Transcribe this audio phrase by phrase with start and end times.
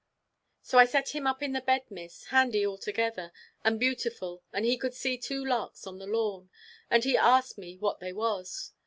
[0.63, 3.31] So I set him up in the bed, Miss, handy altogether,
[3.63, 6.49] and beautiful, and he could see two larks on the lawn,
[6.89, 8.71] and he asked me what they was.